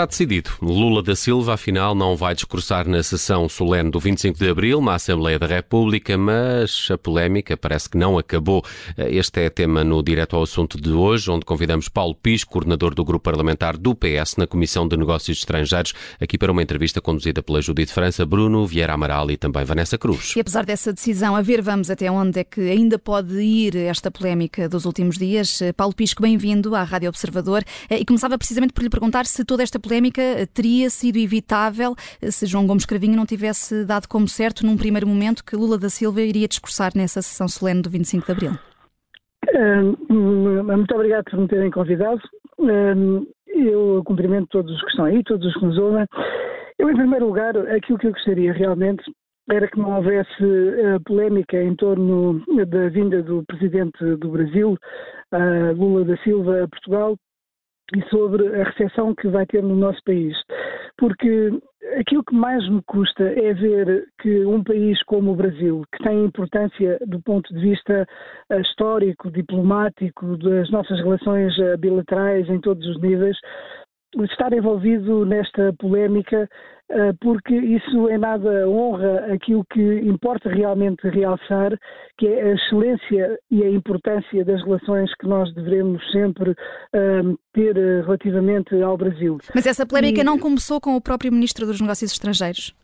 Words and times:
Está 0.00 0.06
decidido. 0.06 0.52
Lula 0.62 1.02
da 1.02 1.14
Silva, 1.14 1.52
afinal, 1.52 1.94
não 1.94 2.16
vai 2.16 2.34
discursar 2.34 2.88
na 2.88 3.02
sessão 3.02 3.46
solene 3.50 3.90
do 3.90 4.00
25 4.00 4.38
de 4.38 4.48
abril 4.48 4.80
na 4.80 4.94
Assembleia 4.94 5.38
da 5.38 5.46
República, 5.46 6.16
mas 6.16 6.88
a 6.90 6.96
polémica 6.96 7.54
parece 7.54 7.90
que 7.90 7.98
não 7.98 8.16
acabou. 8.16 8.64
Este 8.96 9.42
é 9.42 9.50
tema 9.50 9.84
no 9.84 10.02
Direto 10.02 10.36
ao 10.36 10.42
Assunto 10.42 10.80
de 10.80 10.90
hoje, 10.90 11.30
onde 11.30 11.44
convidamos 11.44 11.90
Paulo 11.90 12.14
Pis, 12.14 12.44
coordenador 12.44 12.94
do 12.94 13.04
grupo 13.04 13.24
parlamentar 13.24 13.76
do 13.76 13.94
PS 13.94 14.36
na 14.38 14.46
Comissão 14.46 14.88
de 14.88 14.96
Negócios 14.96 15.36
Estrangeiros, 15.36 15.92
aqui 16.18 16.38
para 16.38 16.50
uma 16.50 16.62
entrevista 16.62 17.02
conduzida 17.02 17.42
pela 17.42 17.60
Judite 17.60 17.92
França, 17.92 18.24
Bruno 18.24 18.66
Vieira 18.66 18.94
Amaral 18.94 19.30
e 19.30 19.36
também 19.36 19.66
Vanessa 19.66 19.98
Cruz. 19.98 20.32
E 20.34 20.40
apesar 20.40 20.64
dessa 20.64 20.94
decisão, 20.94 21.36
a 21.36 21.42
ver 21.42 21.60
vamos 21.60 21.90
até 21.90 22.10
onde 22.10 22.40
é 22.40 22.44
que 22.44 22.62
ainda 22.62 22.98
pode 22.98 23.38
ir 23.38 23.76
esta 23.76 24.10
polémica 24.10 24.66
dos 24.66 24.86
últimos 24.86 25.18
dias. 25.18 25.60
Paulo 25.76 25.94
Pisco, 25.94 26.22
bem-vindo 26.22 26.74
à 26.74 26.84
Rádio 26.84 27.10
Observador. 27.10 27.62
E 27.90 28.02
começava 28.06 28.38
precisamente 28.38 28.72
por 28.72 28.82
lhe 28.82 28.88
perguntar 28.88 29.26
se 29.26 29.44
toda 29.44 29.62
esta 29.62 29.78
polémica 29.78 29.89
eh, 29.92 30.46
teria 30.46 30.90
sido 30.90 31.16
evitável 31.18 31.94
eh, 32.20 32.30
se 32.30 32.46
João 32.46 32.66
Gomes 32.66 32.86
Cravinho 32.86 33.16
não 33.16 33.26
tivesse 33.26 33.84
dado 33.84 34.06
como 34.08 34.28
certo, 34.28 34.64
num 34.64 34.76
primeiro 34.76 35.06
momento, 35.06 35.44
que 35.44 35.56
Lula 35.56 35.78
da 35.78 35.88
Silva 35.88 36.20
iria 36.20 36.48
discursar 36.48 36.92
nessa 36.94 37.22
sessão 37.22 37.48
solene 37.48 37.82
do 37.82 37.90
25 37.90 38.26
de 38.26 38.32
Abril? 38.32 38.52
muito 40.08 40.94
obrigado 40.94 41.24
por 41.24 41.40
me 41.40 41.48
terem 41.48 41.70
convidado. 41.70 42.20
eu 43.48 44.02
cumprimento 44.04 44.48
todos 44.50 44.72
os 44.72 44.80
que 44.80 44.90
estão 44.90 45.04
aí, 45.06 45.22
todos 45.24 45.46
os 45.46 45.54
que 45.54 45.66
nos 45.66 45.78
ouvem. 45.78 46.06
Eu, 46.78 46.88
em 46.88 46.94
primeiro 46.94 47.26
lugar, 47.26 47.56
aquilo 47.56 47.98
que 47.98 48.06
eu 48.06 48.12
gostaria 48.12 48.52
realmente 48.52 49.02
era 49.50 49.68
que 49.68 49.78
não 49.78 49.96
houvesse 49.96 50.42
uh, 50.42 51.00
polémica 51.04 51.60
em 51.60 51.74
torno 51.74 52.42
da 52.66 52.88
vinda 52.88 53.22
do 53.22 53.44
presidente 53.44 53.98
do 54.16 54.30
Brasil, 54.30 54.76
uh, 55.34 55.74
Lula 55.76 56.04
da 56.04 56.16
Silva, 56.18 56.64
a 56.64 56.68
Portugal, 56.68 57.16
e 57.96 58.02
sobre 58.08 58.46
a 58.60 58.64
recepção 58.64 59.14
que 59.14 59.28
vai 59.28 59.46
ter 59.46 59.62
no 59.62 59.74
nosso 59.74 60.02
país. 60.04 60.36
Porque 60.96 61.50
aquilo 61.98 62.24
que 62.24 62.34
mais 62.34 62.68
me 62.68 62.82
custa 62.82 63.24
é 63.24 63.52
ver 63.52 64.06
que 64.20 64.44
um 64.44 64.62
país 64.62 65.02
como 65.04 65.32
o 65.32 65.36
Brasil, 65.36 65.82
que 65.92 66.02
tem 66.04 66.24
importância 66.24 66.98
do 67.06 67.20
ponto 67.20 67.52
de 67.52 67.60
vista 67.60 68.06
eh, 68.50 68.60
histórico, 68.60 69.30
diplomático, 69.30 70.36
das 70.38 70.70
nossas 70.70 70.98
relações 71.00 71.58
eh, 71.58 71.76
bilaterais 71.76 72.48
em 72.48 72.60
todos 72.60 72.86
os 72.86 73.00
níveis, 73.00 73.36
estar 74.30 74.52
envolvido 74.52 75.24
nesta 75.24 75.72
polémica, 75.78 76.48
eh, 76.90 77.12
porque 77.20 77.54
isso 77.54 78.08
em 78.08 78.18
nada 78.18 78.68
honra 78.68 79.32
aquilo 79.32 79.64
que 79.72 79.80
importa 80.00 80.48
realmente 80.48 81.08
realçar, 81.08 81.78
que 82.18 82.26
é 82.26 82.42
a 82.42 82.54
excelência 82.54 83.38
e 83.50 83.62
a 83.62 83.70
importância 83.70 84.44
das 84.44 84.62
relações 84.64 85.14
que 85.14 85.26
nós 85.26 85.52
devemos 85.54 86.02
sempre 86.10 86.54
eh, 86.92 87.22
ter 87.52 87.76
relativamente 87.76 88.74
ao 88.82 88.96
Brasil. 88.96 89.38
Mas 89.54 89.66
essa 89.66 89.86
polémica 89.86 90.20
e... 90.20 90.24
não 90.24 90.38
começou 90.38 90.80
com 90.80 90.96
o 90.96 91.00
próprio 91.00 91.32
Ministro 91.32 91.66
dos 91.66 91.80
Negócios 91.80 92.12
Estrangeiros? 92.12 92.74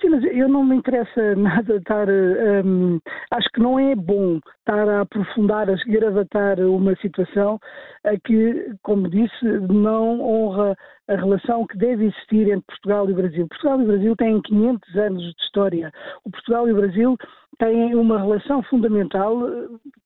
Sim, 0.00 0.10
mas 0.10 0.24
eu 0.24 0.48
não 0.48 0.64
me 0.64 0.76
interessa 0.76 1.34
nada 1.36 1.76
estar. 1.76 2.08
Um, 2.08 2.98
acho 3.30 3.48
que 3.50 3.60
não 3.60 3.78
é 3.78 3.94
bom 3.94 4.40
estar 4.60 4.88
a 4.88 5.02
aprofundar, 5.02 5.68
a 5.68 5.74
gravatar 5.86 6.58
uma 6.60 6.94
situação 6.96 7.58
a 8.04 8.18
que, 8.24 8.72
como 8.82 9.08
disse, 9.08 9.44
não 9.70 10.20
honra 10.20 10.74
a 11.08 11.16
relação 11.16 11.66
que 11.66 11.76
deve 11.76 12.06
existir 12.06 12.48
entre 12.48 12.66
Portugal 12.66 13.10
e 13.10 13.14
Brasil. 13.14 13.48
Portugal 13.48 13.80
e 13.80 13.86
Brasil 13.86 14.16
têm 14.16 14.40
500 14.42 14.96
anos 14.96 15.22
de 15.22 15.42
história. 15.42 15.92
O 16.24 16.30
Portugal 16.30 16.68
e 16.68 16.72
o 16.72 16.76
Brasil 16.76 17.16
têm 17.58 17.94
uma 17.94 18.18
relação 18.18 18.62
fundamental, 18.64 19.36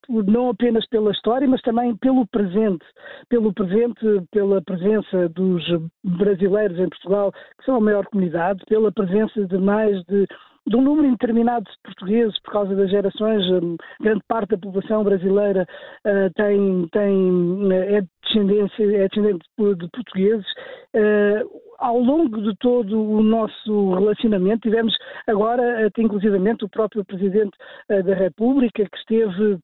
não 0.08 0.50
apenas 0.50 0.86
pela 0.88 1.12
história, 1.12 1.46
mas 1.46 1.60
também 1.62 1.96
pelo 1.96 2.26
presente. 2.26 2.84
Pelo 3.28 3.52
presente, 3.52 4.00
pela 4.30 4.60
presença 4.62 5.28
dos 5.30 5.64
brasileiros 6.02 6.78
em 6.78 6.88
Portugal, 6.88 7.32
que 7.58 7.64
são 7.64 7.76
a 7.76 7.80
maior 7.80 8.06
comunidade, 8.06 8.64
pela 8.66 8.90
presença 8.90 9.46
de 9.46 9.58
mais 9.58 10.02
de 10.04 10.26
de 10.66 10.76
um 10.76 10.82
número 10.82 11.08
indeterminado 11.08 11.64
de 11.64 11.76
portugueses 11.82 12.38
por 12.40 12.52
causa 12.52 12.76
das 12.76 12.90
gerações, 12.90 13.44
hum, 13.50 13.76
grande 14.00 14.22
parte 14.28 14.50
da 14.50 14.58
população 14.58 15.02
brasileira 15.02 15.66
uh, 16.06 16.32
tem, 16.34 16.88
tem, 16.92 17.72
é, 17.72 18.02
descendência, 18.22 18.84
é 18.96 19.08
descendente 19.08 19.44
de 19.58 19.88
portugueses. 19.90 20.46
Uh, 20.94 21.71
ao 21.82 21.98
longo 21.98 22.40
de 22.40 22.54
todo 22.56 23.00
o 23.00 23.22
nosso 23.22 23.94
relacionamento, 23.94 24.62
tivemos 24.62 24.96
agora, 25.26 25.86
até 25.86 26.02
inclusivamente, 26.02 26.64
o 26.64 26.68
próprio 26.68 27.04
Presidente 27.04 27.56
uh, 27.90 28.02
da 28.02 28.14
República, 28.14 28.84
que 28.88 28.98
esteve 28.98 29.58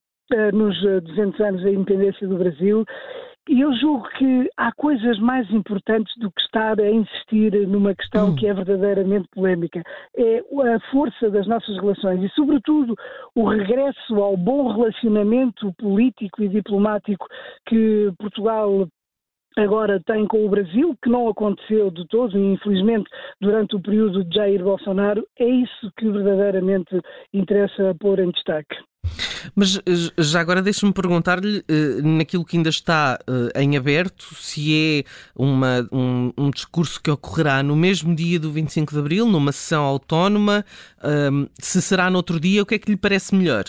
nos 0.52 0.78
200 0.82 1.40
anos 1.40 1.62
da 1.62 1.70
independência 1.70 2.28
do 2.28 2.36
Brasil 2.36 2.84
e 3.48 3.62
eu 3.62 3.72
julgo 3.72 4.06
que 4.18 4.50
há 4.58 4.70
coisas 4.72 5.18
mais 5.18 5.50
importantes 5.50 6.14
do 6.18 6.30
que 6.30 6.40
estar 6.42 6.78
a 6.78 6.90
insistir 6.90 7.66
numa 7.66 7.94
questão 7.94 8.28
hum. 8.28 8.36
que 8.36 8.46
é 8.46 8.52
verdadeiramente 8.52 9.26
polémica. 9.32 9.82
É 10.14 10.40
a 10.74 10.80
força 10.90 11.30
das 11.30 11.46
nossas 11.46 11.74
relações 11.76 12.22
e, 12.22 12.28
sobretudo, 12.34 12.94
o 13.34 13.48
regresso 13.48 14.16
ao 14.16 14.36
bom 14.36 14.70
relacionamento 14.70 15.72
político 15.78 16.42
e 16.42 16.48
diplomático 16.48 17.26
que 17.66 18.12
Portugal 18.18 18.86
agora 19.60 20.00
tem 20.06 20.26
com 20.26 20.44
o 20.44 20.48
Brasil, 20.48 20.96
que 21.02 21.10
não 21.10 21.28
aconteceu 21.28 21.90
de 21.90 22.06
todo, 22.08 22.38
e 22.38 22.52
infelizmente 22.52 23.08
durante 23.40 23.76
o 23.76 23.80
período 23.80 24.24
de 24.24 24.34
Jair 24.34 24.62
Bolsonaro, 24.62 25.26
é 25.38 25.48
isso 25.48 25.92
que 25.96 26.10
verdadeiramente 26.10 27.00
interessa 27.32 27.94
pôr 27.98 28.18
em 28.18 28.30
destaque. 28.30 28.76
Mas 29.54 29.76
eh, 29.78 30.12
já 30.18 30.40
agora 30.40 30.62
deixe-me 30.62 30.92
perguntar-lhe, 30.92 31.62
eh, 31.68 32.02
naquilo 32.02 32.44
que 32.44 32.56
ainda 32.56 32.68
está 32.68 33.18
eh, 33.26 33.62
em 33.62 33.76
aberto, 33.76 34.34
se 34.34 35.04
é 35.04 35.04
uma, 35.34 35.88
um, 35.92 36.32
um, 36.36 36.50
discurso 36.50 37.00
que 37.02 37.10
ocorrerá 37.10 37.62
no 37.62 37.76
mesmo 37.76 38.14
dia 38.14 38.38
do 38.38 38.50
25 38.50 38.92
de 38.92 38.98
Abril, 38.98 39.26
numa 39.26 39.52
sessão 39.52 39.84
autónoma, 39.84 40.64
se 41.58 41.80
será 41.80 42.10
no 42.10 42.16
outro 42.16 42.40
dia, 42.40 42.62
o 42.62 42.66
que 42.66 42.74
é 42.74 42.78
que 42.78 42.90
lhe 42.90 42.96
parece 42.96 43.34
melhor? 43.34 43.64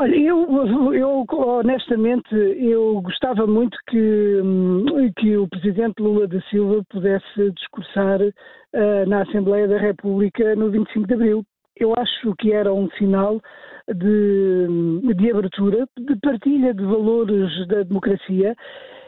Olha, 0.00 0.14
eu, 0.14 0.94
eu, 0.94 1.26
honestamente 1.28 2.32
eu 2.32 3.00
gostava 3.00 3.48
muito 3.48 3.76
que, 3.88 4.40
hum, 4.44 4.84
que 5.16 5.36
o 5.36 5.48
Presidente 5.48 6.00
Lula 6.00 6.28
da 6.28 6.40
Silva 6.42 6.84
pudesse 6.88 7.50
discursar 7.50 8.20
uh, 8.20 9.08
na 9.08 9.22
Assembleia 9.22 9.66
da 9.66 9.76
República 9.76 10.54
no 10.54 10.70
25 10.70 11.04
de 11.04 11.14
Abril. 11.14 11.44
Eu 11.76 11.94
acho 11.98 12.32
que 12.38 12.52
era 12.52 12.72
um 12.72 12.88
sinal 12.92 13.40
de, 13.88 15.14
de 15.16 15.30
abertura, 15.32 15.84
de 15.98 16.16
partilha 16.20 16.72
de 16.72 16.84
valores 16.84 17.66
da 17.66 17.82
democracia, 17.82 18.54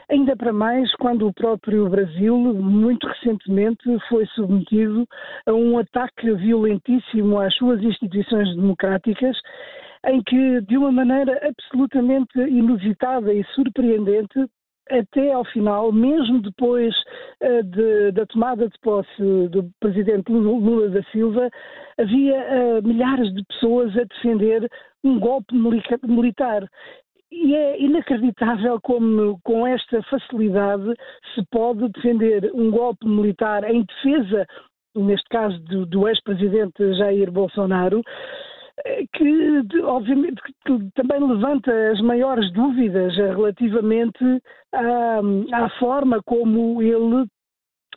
ainda 0.09 0.35
para 0.35 0.51
mais 0.51 0.93
quando 0.95 1.25
o 1.25 1.33
próprio 1.33 1.87
Brasil, 1.87 2.35
muito 2.35 3.07
recentemente, 3.07 3.81
foi 4.09 4.25
submetido 4.35 5.07
a 5.45 5.53
um 5.53 5.79
ataque 5.79 6.29
violentíssimo 6.33 7.39
às 7.39 7.55
suas 7.55 7.81
instituições 7.81 8.53
democráticas, 8.57 9.37
em 10.07 10.21
que, 10.23 10.61
de 10.61 10.77
uma 10.77 10.91
maneira 10.91 11.39
absolutamente 11.47 12.39
inusitada 12.39 13.33
e 13.33 13.43
surpreendente, 13.53 14.47
até 14.89 15.31
ao 15.31 15.45
final, 15.45 15.91
mesmo 15.91 16.41
depois 16.41 16.93
uh, 17.41 17.63
de, 17.63 18.11
da 18.11 18.25
tomada 18.25 18.67
de 18.67 18.77
posse 18.81 19.47
do 19.49 19.69
presidente 19.79 20.31
Lula 20.31 20.89
da 20.89 21.03
Silva, 21.11 21.49
havia 21.97 22.35
uh, 22.35 22.87
milhares 22.87 23.33
de 23.33 23.43
pessoas 23.45 23.95
a 23.97 24.03
defender 24.03 24.69
um 25.03 25.19
golpe 25.19 25.55
militar. 26.03 26.67
E 27.31 27.55
é 27.55 27.79
inacreditável 27.81 28.79
como, 28.81 29.39
com 29.43 29.65
esta 29.65 30.01
facilidade, 30.03 30.93
se 31.33 31.41
pode 31.49 31.87
defender 31.89 32.51
um 32.53 32.69
golpe 32.69 33.07
militar 33.07 33.63
em 33.63 33.85
defesa, 33.85 34.45
neste 34.93 35.29
caso, 35.29 35.57
do, 35.61 35.85
do 35.85 36.09
ex-presidente 36.09 36.93
Jair 36.95 37.31
Bolsonaro, 37.31 38.01
que 39.13 39.81
obviamente 39.83 40.41
que 40.65 40.91
também 40.95 41.19
levanta 41.19 41.71
as 41.91 42.01
maiores 42.01 42.51
dúvidas 42.53 43.15
relativamente 43.15 44.23
à, 44.73 45.19
à 45.53 45.69
forma 45.79 46.21
como 46.23 46.81
ele 46.81 47.27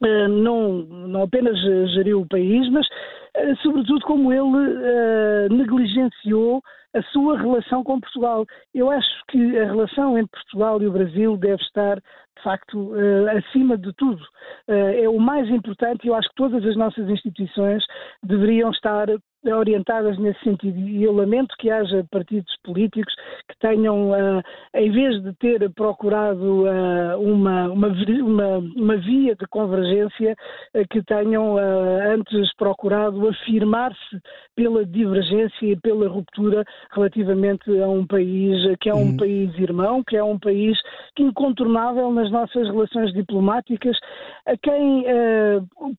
eh, 0.03 0.29
não, 0.29 0.83
não 0.83 1.23
apenas 1.23 1.57
geriu 1.93 2.23
o 2.23 2.29
país, 2.29 2.69
mas 2.71 2.87
eh, 3.35 3.55
sobretudo 3.63 4.01
como 4.05 4.33
ele 4.33 4.43
uh, 4.43 5.55
negligenciou 5.55 6.61
a 6.95 7.03
sua 7.05 7.39
relação 7.39 7.85
com 7.85 8.01
Portugal. 8.01 8.45
Eu 8.75 8.91
acho 8.91 9.09
que 9.29 9.59
a 9.59 9.67
relação 9.67 10.19
entre 10.19 10.31
Portugal 10.33 10.83
e 10.83 10.87
o 10.87 10.93
Brasil 10.93 11.37
deve 11.37 11.63
estar, 11.63 11.97
de 11.97 12.43
facto, 12.43 12.93
acima 13.37 13.77
de 13.77 13.93
tudo. 13.95 14.23
É 14.69 15.09
o 15.09 15.19
mais 15.19 15.49
importante 15.49 16.05
e 16.05 16.09
eu 16.09 16.15
acho 16.15 16.29
que 16.29 16.37
todas 16.37 16.65
as 16.65 16.77
nossas 16.77 17.09
instituições 17.09 17.85
deveriam 18.23 18.71
estar 18.71 19.09
orientadas 19.53 20.19
nesse 20.19 20.41
sentido. 20.41 20.79
E 20.79 21.03
eu 21.03 21.13
lamento 21.13 21.55
que 21.59 21.71
haja 21.71 22.05
partidos 22.11 22.55
políticos 22.63 23.15
que 23.49 23.59
tenham, 23.59 24.11
uh, 24.11 24.43
em 24.75 24.91
vez 24.91 25.23
de 25.23 25.33
ter 25.35 25.71
procurado 25.73 26.65
uh, 26.65 27.21
uma, 27.21 27.69
uma, 27.69 27.89
uma, 27.89 28.59
uma, 28.59 28.97
via 28.97 29.35
de 29.35 29.47
convergência, 29.49 30.37
uh, 30.75 30.89
que 30.89 31.03
tenham 31.03 31.57
antes 31.57 32.55
procurado 32.57 33.29
afirmar-se 33.29 34.21
pela 34.55 34.85
divergência 34.85 35.67
e 35.67 35.77
pela 35.77 36.09
ruptura 36.09 36.65
relativamente 36.93 37.71
a 37.81 37.89
um 37.89 38.07
país 38.07 38.63
que 38.81 38.89
é 38.89 38.95
um 38.95 39.11
hum. 39.11 39.17
país 39.17 39.57
irmão, 39.59 40.03
que 40.03 40.17
é 40.17 40.23
um 40.23 40.39
país 40.39 40.79
incontornável 41.19 42.11
nas 42.13 42.31
nossas 42.31 42.69
relações 42.69 43.13
diplomáticas, 43.13 43.97
a 44.47 44.57
quem 44.57 45.05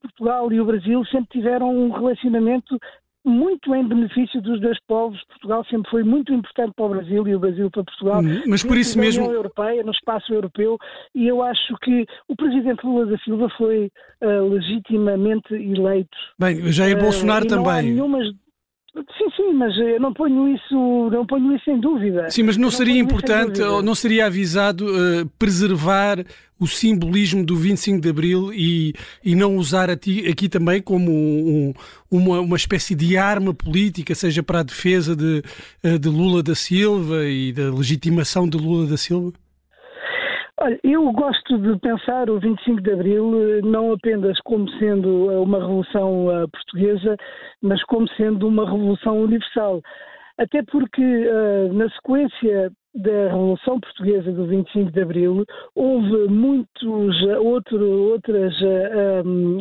Portugal 0.01 0.51
e 0.51 0.59
o 0.59 0.65
Brasil 0.65 1.03
sempre 1.06 1.27
tiveram 1.39 1.75
um 1.75 1.92
relacionamento 1.92 2.80
muito 3.25 3.74
em 3.75 3.88
benefício 3.88 4.42
dos 4.42 4.62
dois 4.62 4.80
povos. 4.88 5.22
Portugal 5.25 5.66
sempre 5.66 5.89
foi 5.89 6.04
muito 6.04 6.33
importante 6.33 6.74
para 6.75 6.86
o 6.86 6.89
Brasil 6.89 7.27
e 7.27 7.36
o 7.36 7.39
Brasil 7.39 7.69
para 7.72 7.83
Portugal. 7.83 8.22
Hum, 8.22 8.44
mas 8.48 8.63
por 8.63 8.77
isso 8.77 8.98
mesmo. 8.98 9.24
Na 9.24 9.27
União 9.27 9.39
Europeia, 9.39 9.83
no 9.83 9.92
espaço 9.92 10.33
europeu, 10.33 10.77
e 11.13 11.27
eu 11.27 11.42
acho 11.42 11.75
que 11.81 12.06
o 12.27 12.36
presidente 12.36 12.86
Lula 12.86 13.07
da 13.07 13.18
Silva 13.19 13.50
foi 13.57 13.92
uh, 14.22 14.50
legitimamente 14.50 15.54
eleito. 15.54 16.18
Bem, 16.39 16.72
Jair 16.72 16.98
uh, 16.98 17.01
Bolsonaro 17.01 17.48
também. 17.48 17.63
Não 17.66 17.72
há 17.72 17.81
nenhumas 17.81 18.44
Sim, 19.18 19.30
sim, 19.36 19.53
mas 19.53 19.77
eu 19.77 20.00
não 20.00 20.13
ponho 20.13 20.47
isso, 20.56 21.09
não 21.12 21.25
ponho 21.25 21.53
isso 21.56 21.69
em 21.69 21.80
dúvida. 21.80 22.30
Sim, 22.30 22.44
mas 22.44 22.56
não, 22.56 22.63
não 22.63 22.71
seria 22.71 22.97
importante, 22.97 23.62
ou 23.62 23.81
não 23.81 23.94
seria 23.94 24.25
avisado 24.27 24.86
uh, 24.86 25.27
preservar 25.38 26.24
o 26.57 26.65
simbolismo 26.65 27.45
do 27.45 27.56
25 27.56 28.00
de 28.00 28.09
Abril 28.09 28.53
e, 28.53 28.94
e 29.24 29.36
não 29.36 29.57
usar 29.57 29.89
aqui, 29.89 30.25
aqui 30.30 30.47
também 30.47 30.81
como 30.81 31.12
um, 31.12 31.74
uma, 32.09 32.39
uma 32.39 32.56
espécie 32.56 32.95
de 32.95 33.18
arma 33.18 33.53
política, 33.53 34.15
seja 34.15 34.42
para 34.42 34.62
a 34.62 34.63
defesa 34.63 35.15
de, 35.15 35.44
eh, 35.83 35.97
de 35.97 36.07
Lula 36.07 36.42
da 36.42 36.56
Silva 36.56 37.25
e 37.25 37.51
da 37.51 37.74
legitimação 37.74 38.47
de 38.47 38.57
Lula 38.57 38.88
da 38.88 38.95
Silva? 38.95 39.33
Olha, 40.57 40.80
eu 40.84 41.12
gosto 41.12 41.57
de 41.57 41.78
pensar 41.80 42.30
o 42.30 42.40
25 42.40 42.81
de 42.81 42.94
Abril 42.94 43.57
eh, 43.57 43.62
não 43.62 43.92
apenas 43.92 44.40
como 44.42 44.69
sendo 44.80 45.30
eh, 45.30 45.38
uma 45.38 45.60
revolução 45.60 46.28
uh, 46.28 46.48
portuguesa, 46.50 47.18
mas 47.62 47.84
como 47.84 48.07
sendo 48.12 48.48
uma 48.48 48.63
revolução 48.63 49.19
universal. 49.22 49.81
Até 50.38 50.63
porque, 50.63 51.02
na 51.74 51.90
sequência 51.92 52.72
da 52.95 53.27
Revolução 53.27 53.80
Portuguesa 53.80 54.31
do 54.31 54.45
25 54.45 54.92
de 54.92 55.01
Abril, 55.01 55.45
houve 55.75 56.27
muitos 56.30 57.24
outro, 57.42 58.12
outras 58.12 58.53
um, 59.25 59.59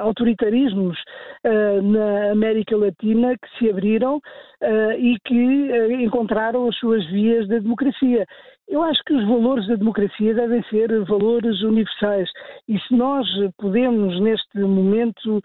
autoritarismos 0.00 0.96
uh, 1.44 1.82
na 1.82 2.32
América 2.32 2.76
Latina 2.76 3.36
que 3.36 3.58
se 3.58 3.70
abriram 3.70 4.16
uh, 4.16 4.92
e 4.98 5.18
que 5.24 6.02
encontraram 6.02 6.68
as 6.68 6.76
suas 6.78 7.04
vias 7.10 7.46
da 7.48 7.58
democracia. 7.58 8.24
Eu 8.68 8.82
acho 8.82 9.02
que 9.04 9.14
os 9.14 9.26
valores 9.28 9.68
da 9.68 9.76
democracia 9.76 10.34
devem 10.34 10.62
ser 10.64 10.88
valores 11.04 11.60
universais 11.62 12.28
e 12.66 12.78
se 12.80 12.96
nós 12.96 13.28
podemos, 13.58 14.18
neste 14.20 14.58
momento 14.58 15.40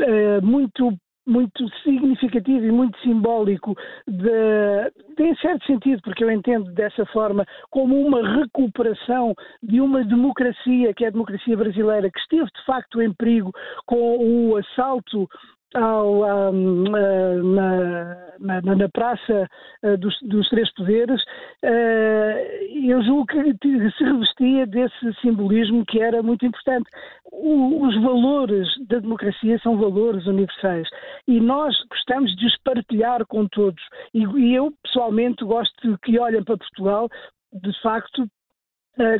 uh, 0.00 0.44
muito 0.44 0.90
muito 1.26 1.68
significativo 1.82 2.64
e 2.64 2.70
muito 2.70 2.98
simbólico 3.00 3.74
de, 4.06 4.90
tem 5.16 5.34
certo 5.36 5.66
sentido, 5.66 6.00
porque 6.02 6.22
eu 6.22 6.30
entendo 6.30 6.72
dessa 6.72 7.04
forma 7.06 7.44
como 7.70 8.00
uma 8.00 8.22
recuperação 8.38 9.34
de 9.62 9.80
uma 9.80 10.04
democracia, 10.04 10.94
que 10.94 11.04
é 11.04 11.08
a 11.08 11.12
democracia 11.12 11.56
brasileira, 11.56 12.10
que 12.10 12.20
esteve 12.20 12.44
de 12.44 12.64
facto 12.64 13.02
em 13.02 13.12
perigo 13.12 13.52
com 13.86 14.18
o 14.18 14.56
assalto 14.56 15.28
ao, 15.74 16.52
um, 16.52 16.84
uh, 16.84 17.42
na, 17.42 18.60
na, 18.62 18.74
na, 18.76 18.88
Praça 18.88 19.48
uh, 19.82 19.96
dos, 19.98 20.16
dos, 20.22 20.48
Três 20.48 20.72
Poderes, 20.74 21.22
uh, 21.64 22.88
eu 22.88 23.02
julgo 23.02 23.26
que 23.26 23.90
se 23.92 24.04
revestia 24.04 24.66
desse 24.66 25.20
simbolismo 25.20 25.84
que 25.86 26.00
era 26.00 26.22
muito 26.22 26.46
importante. 26.46 26.88
O, 27.32 27.86
os 27.86 28.02
valores 28.02 28.68
da 28.88 28.98
democracia 28.98 29.58
são 29.58 29.76
valores 29.76 30.26
universais 30.26 30.88
e 31.26 31.40
nós 31.40 31.76
gostamos 31.90 32.34
de 32.36 32.46
os 32.46 32.56
partilhar 32.62 33.26
com 33.26 33.46
todos. 33.48 33.82
E, 34.14 34.22
e 34.22 34.54
eu, 34.54 34.72
pessoalmente, 34.82 35.44
gosto 35.44 35.98
que 36.02 36.18
olhem 36.18 36.42
para 36.42 36.56
Portugal 36.56 37.08
de 37.52 37.72
facto 37.80 38.22
eh, 38.22 38.28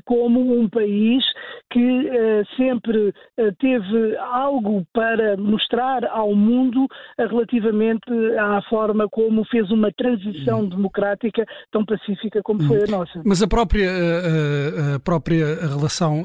como 0.04 0.58
um 0.58 0.68
país 0.68 1.24
que 1.70 2.08
eh, 2.08 2.42
sempre 2.56 3.12
eh, 3.36 3.52
teve 3.58 4.16
algo 4.16 4.86
para 4.92 5.36
mostrar 5.36 6.04
ao 6.06 6.34
mundo 6.34 6.86
relativamente 7.18 8.10
à 8.38 8.62
forma 8.68 9.08
como 9.08 9.44
fez 9.46 9.70
uma 9.70 9.90
transição 9.92 10.60
uhum. 10.60 10.68
democrática 10.68 11.44
tão 11.70 11.84
pacífica 11.84 12.40
como 12.42 12.62
foi 12.64 12.78
a 12.78 12.84
uhum. 12.84 12.90
nossa. 12.90 13.22
Mas 13.24 13.42
a 13.42 13.46
própria, 13.46 13.90
a 14.94 14.98
própria 15.00 15.46
relação 15.66 16.24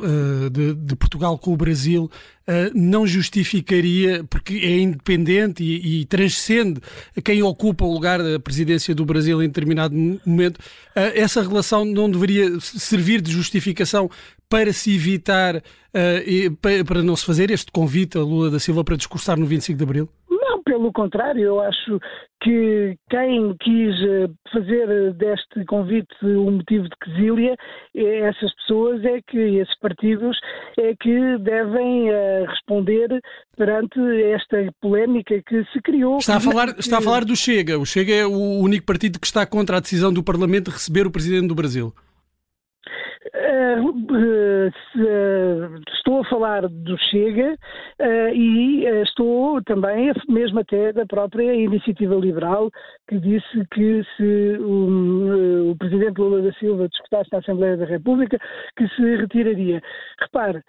de, 0.52 0.76
de 0.76 0.96
Portugal 0.96 1.38
com 1.38 1.54
o 1.54 1.58
Brasil 1.58 2.10
Uh, 2.42 2.72
não 2.74 3.06
justificaria, 3.06 4.24
porque 4.24 4.56
é 4.56 4.80
independente 4.80 5.64
e, 5.64 6.02
e, 6.02 6.06
transcende 6.06 6.82
quem 7.24 7.44
ocupa 7.44 7.86
o 7.86 7.94
lugar 7.94 8.22
da 8.22 8.40
presidência 8.40 8.96
do 8.96 9.06
Brasil 9.06 9.44
em 9.44 9.48
determinado 9.48 9.96
momento, 10.26 10.58
uh, 10.58 11.14
essa 11.14 11.44
relação 11.44 11.86
não 11.86 12.10
deveria 12.10 12.60
servir 12.60 13.22
de 13.22 13.32
justificação 13.32 14.10
para 14.50 14.74
se 14.74 14.94
evitar, 14.94 15.58
uh, 15.58 16.84
para 16.84 17.04
não 17.04 17.16
se 17.16 17.26
fazer 17.26 17.52
este 17.52 17.72
convite 17.72 18.18
a 18.18 18.22
Lula 18.22 18.50
da 18.50 18.60
Silva 18.60 18.84
para 18.84 18.98
discursar 18.98 19.40
no 19.40 19.46
25 19.46 19.78
de 19.78 19.84
Abril? 19.84 20.10
Pelo 20.72 20.94
contrário, 20.94 21.44
eu 21.44 21.60
acho 21.60 22.00
que 22.42 22.96
quem 23.10 23.54
quis 23.60 23.94
eh, 24.04 24.30
fazer 24.54 25.14
deste 25.16 25.66
convite 25.66 26.16
um 26.24 26.52
motivo 26.52 26.86
de 26.86 26.96
quesília, 27.04 27.58
eh, 27.94 28.20
essas 28.20 28.56
pessoas 28.56 29.04
é 29.04 29.20
que, 29.28 29.38
esses 29.38 29.78
partidos, 29.80 30.40
é 30.80 30.96
que 30.96 31.38
devem 31.40 32.10
uh, 32.10 32.46
responder 32.48 33.20
perante 33.58 34.00
esta 34.32 34.58
polémica 34.80 35.42
que 35.46 35.66
se 35.74 35.82
criou. 35.82 36.20
Está 36.20 36.38
a, 36.38 36.40
falar, 36.40 36.70
está 36.80 37.00
a 37.00 37.02
falar 37.02 37.26
do 37.26 37.36
Chega. 37.36 37.78
O 37.78 37.86
Chega 37.86 38.14
é 38.14 38.26
o 38.26 38.62
único 38.62 38.86
partido 38.86 39.20
que 39.20 39.28
está 39.28 39.46
contra 39.46 39.76
a 39.76 39.82
decisão 39.82 40.14
do 40.14 40.24
Parlamento 40.24 40.68
de 40.70 40.78
receber 40.78 41.06
o 41.06 41.12
Presidente 41.12 41.50
do 41.50 41.56
Brasil. 41.56 41.94
Uh, 43.36 43.92
estou 46.12 46.20
a 46.20 46.26
falar 46.26 46.68
do 46.68 46.98
Chega 47.10 47.54
uh, 47.54 48.36
e 48.36 48.86
estou 49.04 49.62
também, 49.64 50.12
mesmo 50.28 50.60
até 50.60 50.92
da 50.92 51.06
própria 51.06 51.54
Iniciativa 51.54 52.16
Liberal, 52.16 52.70
que 53.08 53.18
disse 53.20 53.66
que 53.74 54.04
se 54.18 54.58
o, 54.60 55.72
o 55.72 55.76
Presidente 55.78 56.20
Lula 56.20 56.42
da 56.42 56.52
Silva 56.54 56.90
discutasse 56.90 57.30
na 57.32 57.40
Assembleia 57.40 57.78
da 57.78 57.86
República, 57.86 58.38
que 58.78 58.88
se 58.90 59.16
retiraria. 59.16 59.82
Repare, 60.20 60.62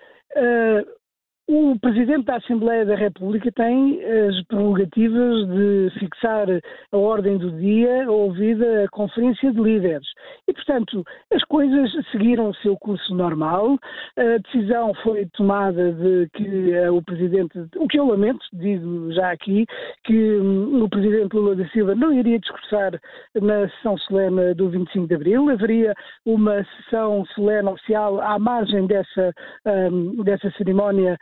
o 1.48 1.76
Presidente 1.80 2.26
da 2.26 2.36
Assembleia 2.36 2.86
da 2.86 2.94
República 2.94 3.50
tem 3.52 4.00
as 4.04 4.42
prerrogativas 4.46 5.48
de 5.48 5.90
fixar 5.98 6.46
a 6.92 6.96
ordem 6.96 7.36
do 7.36 7.50
dia 7.52 8.10
ouvida 8.10 8.84
a 8.84 8.88
Conferência 8.88 9.52
de 9.52 9.60
Líderes. 9.60 10.06
E, 10.48 10.52
portanto, 10.52 11.04
as 11.32 11.42
coisas 11.44 11.90
seguiram 12.12 12.50
o 12.50 12.54
seu 12.56 12.76
curso 12.76 13.14
normal. 13.14 13.76
A 14.16 14.38
decisão 14.38 14.94
foi 15.02 15.26
tomada 15.34 15.92
de 15.92 16.28
que 16.34 16.72
eh, 16.72 16.90
o 16.90 17.02
Presidente, 17.02 17.58
o 17.76 17.88
que 17.88 17.98
eu 17.98 18.06
lamento, 18.06 18.44
digo 18.52 19.12
já 19.12 19.32
aqui, 19.32 19.66
que 20.04 20.14
hum, 20.14 20.84
o 20.84 20.88
Presidente 20.88 21.34
Lula 21.34 21.56
da 21.56 21.68
Silva 21.68 21.94
não 21.94 22.12
iria 22.12 22.38
discursar 22.38 22.92
na 23.34 23.68
sessão 23.68 23.98
solene 23.98 24.54
do 24.54 24.70
25 24.70 25.08
de 25.08 25.14
Abril. 25.14 25.50
Haveria 25.50 25.92
uma 26.24 26.64
sessão 26.64 27.24
solene 27.34 27.68
oficial 27.68 28.20
à 28.20 28.38
margem 28.38 28.86
dessa, 28.86 29.32
um, 29.66 30.22
dessa 30.22 30.50
cerimónia 30.52 31.18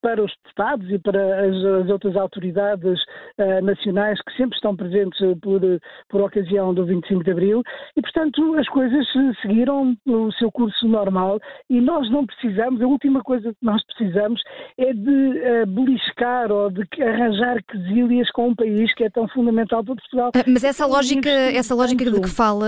para 0.00 0.22
os 0.22 0.32
deputados 0.42 0.90
e 0.90 0.98
para 0.98 1.46
as, 1.46 1.84
as 1.84 1.90
outras 1.90 2.16
autoridades 2.16 2.98
uh, 3.38 3.64
nacionais 3.64 4.18
que 4.22 4.36
sempre 4.36 4.56
estão 4.56 4.76
presentes 4.76 5.18
por, 5.42 5.60
por 6.08 6.22
ocasião 6.22 6.72
do 6.72 6.86
25 6.86 7.24
de 7.24 7.30
Abril 7.30 7.62
e, 7.96 8.00
portanto, 8.00 8.54
as 8.56 8.68
coisas 8.68 9.06
seguiram 9.42 9.96
o 10.06 10.32
seu 10.32 10.50
curso 10.50 10.86
normal 10.86 11.38
e 11.68 11.80
nós 11.80 12.10
não 12.10 12.26
precisamos, 12.26 12.80
a 12.80 12.86
última 12.86 13.22
coisa 13.22 13.50
que 13.50 13.58
nós 13.64 13.82
precisamos 13.86 14.40
é 14.78 14.92
de 14.92 15.10
uh, 15.10 15.66
beliscar 15.66 16.50
ou 16.50 16.70
de 16.70 16.82
arranjar 17.02 17.62
quesílias 17.64 18.30
com 18.30 18.48
um 18.48 18.54
país 18.54 18.94
que 18.94 19.04
é 19.04 19.10
tão 19.10 19.28
fundamental 19.28 19.84
para 19.84 19.94
Portugal. 19.94 20.30
Mas 20.46 20.64
essa 20.64 20.86
lógica, 20.86 21.28
essa 21.28 21.74
lógica 21.74 22.04
de 22.04 22.20
que 22.20 22.28
fala 22.28 22.66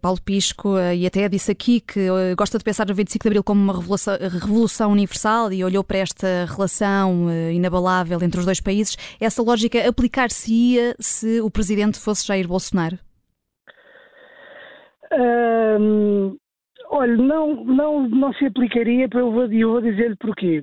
Paulo 0.00 0.18
Pisco 0.24 0.78
e 0.94 1.06
até 1.06 1.28
disse 1.28 1.50
aqui 1.50 1.80
que 1.80 2.08
gosta 2.36 2.58
de 2.58 2.64
pensar 2.64 2.86
no 2.86 2.94
25 2.94 3.22
de 3.22 3.28
Abril 3.28 3.44
como 3.44 3.60
uma 3.60 3.72
revolução, 3.72 4.14
revolução 4.20 4.92
universal 4.92 5.52
e 5.52 5.64
olhou 5.64 5.79
para 5.82 5.98
esta 5.98 6.46
relação 6.46 7.26
uh, 7.26 7.50
inabalável 7.50 8.18
entre 8.22 8.40
os 8.40 8.46
dois 8.46 8.60
países, 8.60 8.96
essa 9.20 9.42
lógica 9.42 9.88
aplicar-se-ia 9.88 10.94
se 10.98 11.40
o 11.40 11.50
presidente 11.50 11.98
fosse 11.98 12.26
Jair 12.26 12.46
Bolsonaro? 12.46 12.98
olha, 16.90 17.16
não, 17.16 17.64
não, 17.64 18.08
não 18.08 18.32
se 18.34 18.46
aplicaria, 18.46 19.08
eu 19.12 19.32
vou, 19.32 19.52
eu 19.52 19.70
vou 19.70 19.80
dizer-lhe 19.80 20.16
porquê. 20.16 20.62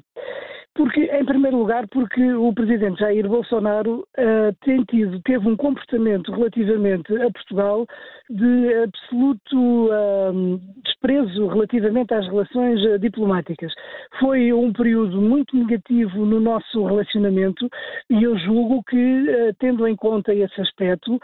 Porque, 0.77 1.05
em 1.05 1.25
primeiro 1.25 1.57
lugar, 1.57 1.87
porque 1.87 2.21
o 2.33 2.53
presidente 2.53 2.99
Jair 2.99 3.27
Bolsonaro 3.27 4.07
uh, 4.15 4.55
tem 4.63 4.83
tido, 4.83 5.19
teve 5.23 5.49
um 5.49 5.57
comportamento 5.57 6.31
relativamente 6.31 7.11
a 7.15 7.31
Portugal 7.31 7.87
de 8.29 8.73
absoluto 8.83 9.87
uh, 9.87 10.61
desprezo 10.83 11.47
relativamente 11.47 12.13
às 12.13 12.27
relações 12.27 12.79
uh, 12.85 12.99
diplomáticas. 12.99 13.73
Foi 14.19 14.53
um 14.53 14.71
período 14.71 15.19
muito 15.19 15.57
negativo 15.57 16.23
no 16.23 16.39
nosso 16.39 16.85
relacionamento 16.85 17.67
e 18.11 18.21
eu 18.21 18.37
julgo 18.37 18.83
que, 18.83 19.55
tendo 19.57 19.87
em 19.87 19.95
conta 19.95 20.31
esse 20.31 20.61
aspecto, 20.61 21.19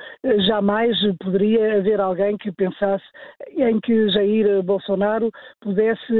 jamais 0.47 0.97
poderia 1.19 1.77
haver 1.77 2.01
alguém 2.01 2.37
que 2.37 2.51
pensasse 2.51 3.03
em 3.55 3.79
que 3.79 4.09
Jair 4.09 4.63
Bolsonaro 4.63 5.29
pudesse 5.61 6.13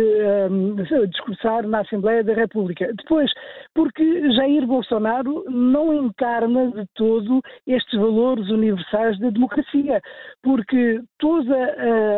discursar 1.09 1.67
na 1.67 1.79
Assembleia 1.79 2.23
da 2.23 2.33
República. 2.33 2.91
Depois, 2.95 3.23
Pois, 3.24 3.32
porque 3.74 4.34
Jair 4.34 4.68
Bolsonaro 4.68 5.44
não 5.50 5.94
encarna 5.94 6.72
de 6.72 6.86
todo 6.96 7.42
estes 7.65 8.00
valores 8.00 8.50
universais 8.50 9.20
da 9.20 9.30
democracia, 9.30 10.01
porque 10.42 11.01
toda 11.20 11.56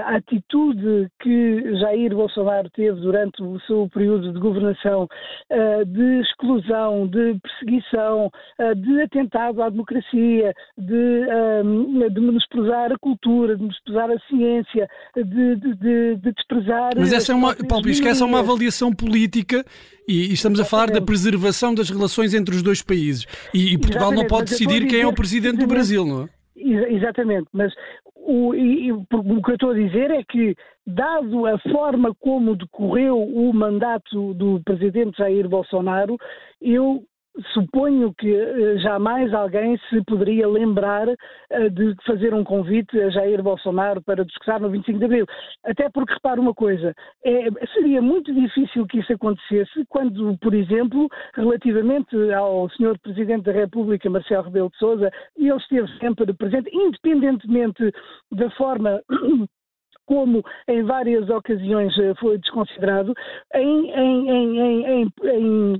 a 0.06 0.16
atitude 0.18 1.08
que 1.22 1.78
Jair 1.80 2.14
Bolsonaro 2.14 2.70
teve 2.72 3.00
durante 3.00 3.42
o 3.42 3.60
seu 3.62 3.88
período 3.94 4.34
de 4.34 4.40
governação 4.40 5.08
eh, 5.50 5.86
de 5.86 6.22
exclusão, 6.22 7.08
de 7.08 7.38
perseguição, 7.40 8.30
eh, 8.60 8.76
de 8.76 9.02
atentado 9.02 9.62
à 9.62 9.70
democracia, 9.70 10.54
de, 10.78 11.28
ehm, 11.30 12.10
de 12.10 12.20
menosprezar 12.20 12.92
a 12.92 12.98
cultura, 13.00 13.56
de 13.56 13.62
menosprezar 13.62 14.10
a 14.12 14.20
ciência, 14.28 14.88
de, 15.16 15.56
de, 15.56 15.76
de 15.76 16.16
desprezar. 16.18 16.92
Mas 16.98 17.14
essa 17.14 17.32
é 17.32 17.36
uma, 17.36 17.56
Paulo 17.68 17.84
Pisco, 17.84 18.08
essa 18.08 18.24
é 18.24 18.28
uma 18.28 18.40
avaliação 18.40 18.92
política 18.92 19.64
e, 20.08 20.30
e 20.30 20.34
estamos 20.34 20.60
a 20.60 20.66
falar 20.66 20.92
da 20.92 21.02
preservação 21.02 21.74
das 21.74 21.90
relações 21.90 22.34
entre 22.34 22.56
os 22.56 22.62
dois 22.62 22.82
países. 22.82 23.26
E, 23.54 23.74
e 23.74 23.78
Portugal 23.78 24.12
Exatamente, 24.12 24.22
não 24.22 24.28
pode 24.28 24.50
decidir 24.52 24.88
quem 24.88 25.02
é 25.02 25.08
o 25.08 25.14
presidente 25.14 25.58
do 25.58 25.68
Brasil, 25.68 26.06
não 26.06 26.24
é? 26.24 26.30
Exatamente, 26.58 27.48
mas 27.52 27.74
o, 28.16 28.56
e, 28.56 28.92
o 28.92 29.06
que 29.06 29.52
eu 29.52 29.56
estou 29.56 29.72
a 29.72 29.76
dizer 29.76 30.10
é 30.10 30.24
que, 30.24 30.56
dado 30.86 31.46
a 31.46 31.60
forma 31.60 32.14
como 32.20 32.56
decorreu 32.56 33.22
o 33.22 33.54
mandato 33.54 34.34
do 34.34 34.62
presidente 34.64 35.18
Jair 35.18 35.48
Bolsonaro, 35.48 36.18
eu 36.62 37.04
suponho 37.54 38.14
que 38.14 38.34
eh, 38.34 38.78
jamais 38.78 39.34
alguém 39.34 39.78
se 39.90 40.04
poderia 40.06 40.48
lembrar 40.48 41.08
eh, 41.08 41.70
de 41.70 41.96
fazer 42.06 42.34
um 42.34 42.44
convite 42.44 43.00
a 43.00 43.10
Jair 43.10 43.42
Bolsonaro 43.44 44.02
para 44.02 44.24
discursar 44.24 44.62
no 44.62 44.70
25 44.70 45.00
de 45.00 45.06
Abril. 45.06 45.26
Até 45.64 45.90
porque, 45.90 46.14
repare 46.14 46.40
uma 46.40 46.54
coisa, 46.54 46.94
é, 47.24 47.50
seria 47.74 48.02
muito 48.02 48.34
difícil 48.34 48.86
que 48.88 49.00
isso 49.00 49.14
acontecesse 49.14 49.86
quando, 49.90 50.38
por 50.40 50.54
exemplo, 50.54 51.10
relativamente 51.34 52.16
ao 52.34 52.70
Sr. 52.70 52.98
Presidente 53.00 53.44
da 53.44 53.52
República, 53.52 54.10
Marcelo 54.10 54.44
Rebelo 54.44 54.70
de 54.70 54.78
Sousa, 54.78 55.12
ele 55.38 55.56
esteve 55.56 55.88
sempre 56.00 56.34
presente, 56.34 56.70
independentemente 56.74 57.92
da 58.32 58.50
forma 58.52 59.02
como 60.06 60.44
em 60.68 60.84
várias 60.84 61.30
ocasiões 61.30 61.98
eh, 61.98 62.14
foi 62.20 62.38
desconsiderado, 62.38 63.14
em, 63.54 63.92
em, 63.92 64.30
em, 64.30 65.12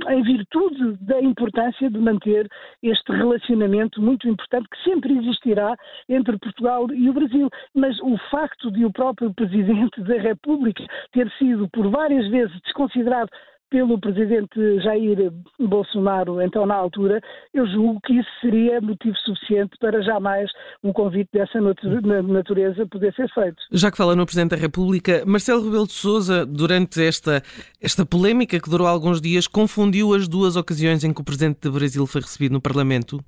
em, 0.10 0.22
virtude 0.24 0.98
da 1.02 1.22
importância 1.22 1.90
de 1.90 1.98
manter 1.98 2.48
este 2.82 3.12
relacionamento 3.12 4.02
muito 4.02 4.28
importante 4.28 4.68
que 4.70 4.90
sempre 4.90 5.18
existirá 5.18 5.76
entre 6.10 6.38
Portugal 6.38 6.88
e 6.92 7.10
o 7.10 7.14
Brasil. 7.14 7.50
Mas 7.74 8.00
o 8.02 8.18
facto 8.30 8.72
de 8.72 8.86
o 8.86 8.92
próprio 8.92 9.34
Presidente 9.34 10.02
da 10.02 10.16
República 10.16 10.84
ter 11.12 11.30
sido 11.38 11.70
por 11.70 11.90
várias 11.90 12.28
vezes 12.30 12.60
desconsiderado 12.62 13.30
pelo 13.70 14.00
presidente 14.00 14.80
Jair 14.82 15.32
Bolsonaro, 15.60 16.42
então 16.42 16.66
na 16.66 16.76
altura, 16.76 17.20
eu 17.54 17.68
julgo 17.68 18.00
que 18.02 18.14
isso 18.14 18.30
seria 18.42 18.80
motivo 18.80 19.16
suficiente 19.18 19.76
para 19.80 20.02
jamais 20.02 20.50
um 20.84 20.94
convite 20.94 21.30
dessa 21.34 21.60
natureza 21.60 22.86
poder 22.88 23.14
ser 23.14 23.28
feito. 23.34 23.58
Já 23.72 23.92
que 23.92 23.98
fala 23.98 24.16
no 24.16 24.26
Presidente 24.26 24.52
da 24.52 24.58
República, 24.58 25.24
Marcelo 25.26 25.64
Rebelo 25.64 25.88
de 25.88 25.94
Sousa, 25.94 26.46
durante 26.46 27.04
esta, 27.04 27.42
esta 27.82 28.06
polémica 28.06 28.60
que 28.60 28.70
durou 28.70 28.88
alguns 28.88 29.20
dias, 29.20 29.48
confundiu 29.48 30.14
as 30.14 30.28
duas 30.28 30.56
ocasiões 30.56 31.04
em 31.04 31.14
que 31.14 31.22
o 31.22 31.26
Presidente 31.26 31.60
do 31.62 31.72
Brasil 31.72 32.06
foi 32.06 32.22
recebido 32.22 32.54
no 32.54 32.62
Parlamento? 32.62 33.20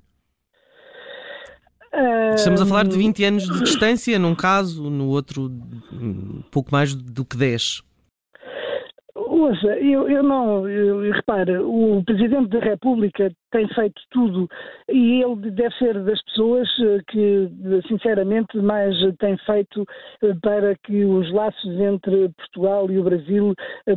Estamos 2.34 2.60
a 2.60 2.66
falar 2.66 2.86
de 2.86 2.96
20 2.96 3.24
anos 3.24 3.44
de 3.44 3.64
distância 3.64 4.18
num 4.18 4.34
caso, 4.34 4.88
no 4.88 5.08
outro 5.08 5.50
pouco 6.50 6.70
mais 6.70 6.94
do 6.94 7.24
que 7.24 7.36
10. 7.36 7.82
Ouça, 9.38 9.68
eu, 9.78 10.08
eu 10.08 10.20
não, 10.24 10.68
eu, 10.68 11.12
repara, 11.12 11.62
o 11.64 12.02
Presidente 12.04 12.48
da 12.48 12.58
República 12.58 13.30
tem 13.52 13.68
feito 13.68 14.02
tudo 14.10 14.48
e 14.90 15.22
ele 15.22 15.52
deve 15.52 15.72
ser 15.76 15.94
das 16.02 16.20
pessoas 16.24 16.68
eh, 16.80 16.98
que, 17.06 17.48
sinceramente, 17.86 18.58
mais 18.58 18.96
tem 19.20 19.36
feito 19.38 19.84
eh, 20.24 20.34
para 20.42 20.74
que 20.82 21.04
os 21.04 21.32
laços 21.32 21.80
entre 21.80 22.30
Portugal 22.30 22.90
e 22.90 22.98
o 22.98 23.04
Brasil 23.04 23.54
eh, 23.86 23.96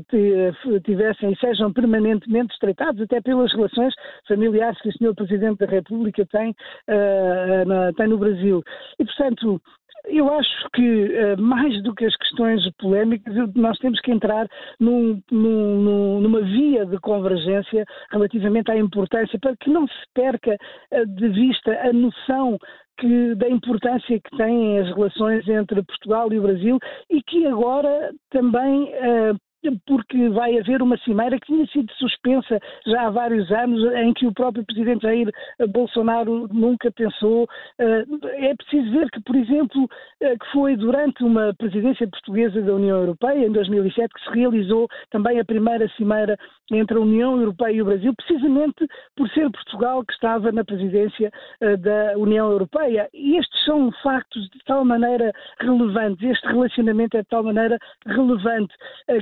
tivessem 0.86 1.32
e 1.32 1.38
sejam 1.38 1.74
permanentemente 1.74 2.54
estreitados, 2.54 3.02
até 3.02 3.20
pelas 3.20 3.52
relações 3.52 3.96
familiares 4.28 4.80
que 4.82 4.90
o 4.90 4.94
Sr. 4.94 5.16
Presidente 5.16 5.58
da 5.58 5.66
República 5.66 6.24
tem, 6.28 6.52
uh, 6.52 7.66
na, 7.66 7.92
tem 7.94 8.08
no 8.08 8.18
Brasil. 8.20 8.62
E, 9.00 9.06
portanto, 9.06 9.60
eu 10.06 10.34
acho 10.34 10.70
que, 10.74 11.14
eh, 11.14 11.36
mais 11.38 11.82
do 11.84 11.94
que 11.94 12.06
as 12.06 12.16
questões 12.16 12.62
polémicas, 12.78 13.34
nós 13.56 13.78
temos 13.80 14.00
que 14.02 14.12
entrar 14.12 14.48
num, 14.80 15.22
num, 15.32 16.20
numa 16.22 16.42
via 16.42 16.86
de 16.86 16.98
convergência 17.00 17.86
relativamente 18.12 18.72
à 18.72 18.78
importância, 18.78 19.40
para 19.40 19.56
que 19.58 19.70
não 19.70 19.88
se 19.88 20.04
perca 20.14 20.56
eh, 20.92 21.06
de 21.06 21.30
vista 21.30 21.72
a 21.88 21.94
noção 21.94 22.58
que, 23.00 23.36
da 23.36 23.50
importância 23.50 24.20
que 24.20 24.38
têm 24.38 24.80
as 24.80 24.88
relações 24.96 25.48
entre 25.48 25.84
Portugal 25.84 26.32
e 26.32 26.40
o 26.40 26.44
Brasil 26.44 26.78
e 27.10 27.22
que 27.24 27.46
agora 27.48 28.12
também 28.30 28.84
uh, 28.84 29.38
porque 29.86 30.30
vai 30.30 30.58
haver 30.58 30.82
uma 30.82 30.98
cimeira 31.00 31.40
que 31.40 31.48
tinha 31.48 31.66
sido 31.68 31.92
suspensa 31.94 32.60
já 32.86 33.08
há 33.08 33.10
vários 33.10 33.52
anos, 33.52 33.84
em 33.94 34.14
que 34.14 34.26
o 34.26 34.34
próprio 34.34 34.66
presidente 34.66 35.04
Jair 35.04 35.32
Bolsonaro 35.70 36.48
nunca 36.52 36.92
pensou. 36.92 37.48
Eh, 37.80 38.06
é 38.50 38.56
preciso 38.56 38.92
ver 38.92 39.10
que, 39.12 39.22
por 39.22 39.36
exemplo, 39.36 39.88
eh, 40.20 40.36
que 40.38 40.52
foi 40.52 40.76
durante 40.76 41.24
uma 41.24 41.54
presidência 41.54 42.08
portuguesa 42.08 42.62
da 42.62 42.74
União 42.74 42.98
Europeia, 42.98 43.46
em 43.46 43.52
2007, 43.52 44.14
que 44.14 44.24
se 44.24 44.36
realizou 44.36 44.88
também 45.12 45.40
a 45.40 45.46
primeira 45.46 45.88
cimeira 45.90 46.38
entre 46.72 46.98
a 46.98 47.02
União 47.02 47.38
Europeia 47.38 47.74
e 47.74 47.82
o 47.82 47.86
Brasil, 47.86 48.14
precisamente 48.16 48.88
por 49.16 49.30
ser 49.30 49.50
Portugal 49.52 50.04
que 50.06 50.14
estava 50.14 50.52
na 50.52 50.64
presidência 50.64 51.32
eh, 51.60 51.78
da 51.78 52.18
União 52.18 52.50
Europeia. 52.50 53.10
E 53.14 53.38
estes 53.38 53.64
são 53.66 53.92
factos 54.04 54.50
de 54.50 54.60
tal 54.66 54.84
maneira 54.86 55.32
relevantes, 55.60 56.28
este 56.28 56.48
relacionamento 56.48 57.18
é 57.18 57.22
de 57.22 57.28
tal 57.28 57.44
maneira 57.44 57.78
relevante, 58.06 58.74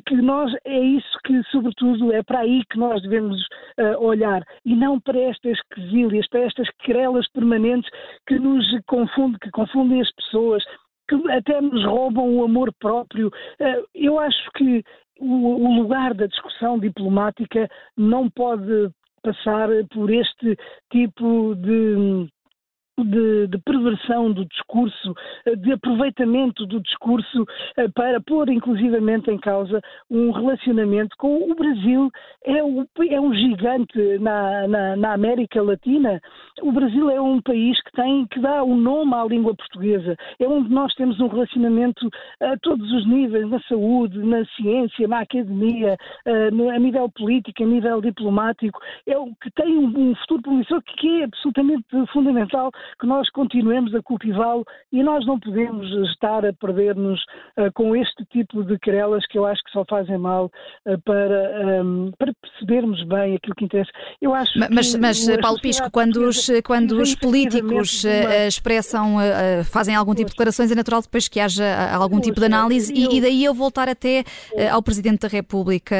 que 0.05 0.15
nós 0.29 0.53
é 0.63 0.79
isso 0.79 1.17
que, 1.25 1.41
sobretudo, 1.51 2.13
é 2.13 2.21
para 2.21 2.41
aí 2.41 2.63
que 2.69 2.77
nós 2.77 3.01
devemos 3.01 3.41
uh, 3.79 3.99
olhar 3.99 4.43
e 4.63 4.75
não 4.75 4.99
para 4.99 5.19
estas 5.19 5.59
quesílias, 5.73 6.27
para 6.29 6.41
estas 6.41 6.69
querelas 6.83 7.27
permanentes 7.29 7.89
que 8.27 8.37
nos 8.37 8.63
confundem, 8.85 9.39
que 9.41 9.49
confundem 9.49 9.99
as 9.99 10.11
pessoas, 10.13 10.63
que 11.09 11.15
até 11.31 11.59
nos 11.59 11.83
roubam 11.83 12.37
o 12.37 12.43
amor 12.43 12.71
próprio. 12.79 13.29
Uh, 13.59 13.83
eu 13.95 14.19
acho 14.19 14.51
que 14.55 14.83
o, 15.19 15.65
o 15.65 15.81
lugar 15.81 16.13
da 16.13 16.27
discussão 16.27 16.77
diplomática 16.77 17.67
não 17.97 18.29
pode 18.29 18.91
passar 19.23 19.67
por 19.91 20.11
este 20.11 20.55
tipo 20.91 21.55
de 21.55 22.29
de, 23.03 23.47
de, 23.47 23.57
perversão 23.59 24.31
do 24.31 24.45
discurso, 24.45 25.15
eh, 25.45 25.55
de 25.55 25.71
aproveitamento 25.71 26.65
do 26.65 26.79
discurso 26.81 27.45
eh, 27.77 27.87
para 27.89 28.19
pôr 28.21 28.49
inclusivamente 28.49 29.29
em 29.31 29.37
causa 29.37 29.81
um 30.09 30.31
relacionamento 30.31 31.15
com 31.17 31.49
o 31.49 31.55
Brasil. 31.55 32.11
É, 32.45 32.63
um, 32.63 32.85
é 33.09 33.19
um 33.19 33.33
gigante 33.33 34.19
na, 34.19 34.67
na, 34.67 34.95
na, 34.95 35.13
América 35.13 35.61
Latina. 35.61 36.21
O 36.61 36.71
Brasil 36.71 37.09
é 37.09 37.19
um 37.19 37.41
país 37.41 37.81
que 37.83 37.91
tem, 37.91 38.25
que 38.27 38.39
dá 38.39 38.63
o 38.63 38.71
um 38.71 38.77
nome 38.77 39.13
à 39.13 39.23
língua 39.25 39.55
portuguesa. 39.55 40.15
É 40.39 40.47
onde 40.47 40.69
nós 40.69 40.93
temos 40.95 41.19
um 41.19 41.27
relacionamento 41.27 42.09
a 42.41 42.57
todos 42.57 42.91
os 42.91 43.07
níveis, 43.07 43.49
na 43.49 43.59
saúde, 43.61 44.17
na 44.19 44.45
ciência, 44.55 45.07
na 45.07 45.21
academia, 45.21 45.97
eh, 46.25 46.47
a 46.47 46.79
nível 46.79 47.09
político, 47.09 47.63
a 47.63 47.65
nível 47.65 48.01
diplomático. 48.01 48.79
É 49.05 49.17
o 49.17 49.33
que 49.41 49.51
tem 49.51 49.77
um 49.77 50.15
futuro 50.15 50.41
promissor 50.41 50.81
que 50.81 51.21
é 51.21 51.23
absolutamente 51.25 51.85
fundamental 52.11 52.71
que 52.99 53.07
nós 53.07 53.29
continuemos 53.29 53.93
a 53.95 54.01
cultivá-lo 54.01 54.65
e 54.91 55.03
nós 55.03 55.25
não 55.25 55.39
podemos 55.39 55.87
estar 56.11 56.45
a 56.45 56.53
perder-nos 56.53 57.19
uh, 57.57 57.71
com 57.73 57.95
este 57.95 58.25
tipo 58.25 58.63
de 58.63 58.77
querelas 58.79 59.25
que 59.27 59.37
eu 59.37 59.45
acho 59.45 59.63
que 59.63 59.71
só 59.71 59.83
fazem 59.89 60.17
mal 60.17 60.45
uh, 60.45 61.01
para, 61.03 61.83
um, 61.83 62.11
para 62.17 62.33
percebermos 62.41 63.03
bem 63.05 63.35
aquilo 63.35 63.55
que 63.55 63.65
interessa. 63.65 63.89
Eu 64.21 64.33
acho 64.33 64.51
mas, 64.71 64.95
mas 64.95 65.37
Paulo 65.37 65.59
Pisco, 65.59 65.89
quando 65.91 66.27
os, 66.27 66.49
quando 66.63 66.93
os 66.99 67.15
políticos 67.15 68.03
uh, 68.03 68.47
expressam, 68.47 69.17
fazem 69.65 69.95
algum 69.95 70.13
tipo 70.13 70.27
de 70.27 70.33
declarações, 70.33 70.71
é 70.71 70.75
natural 70.75 71.01
depois 71.01 71.27
que 71.27 71.39
haja 71.39 71.65
algum 71.93 72.19
tipo 72.19 72.39
de 72.39 72.45
análise 72.45 72.93
e, 72.93 73.17
e 73.17 73.21
daí 73.21 73.43
eu 73.43 73.53
voltar 73.53 73.87
até 73.87 74.23
ao 74.71 74.81
Presidente 74.81 75.21
da 75.21 75.27
República. 75.27 75.95